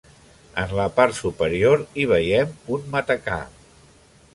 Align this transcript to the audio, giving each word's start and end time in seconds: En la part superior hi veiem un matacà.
En 0.61 0.71
la 0.79 0.85
part 0.95 1.19
superior 1.19 1.85
hi 2.05 2.09
veiem 2.15 2.59
un 2.79 2.93
matacà. 2.97 3.41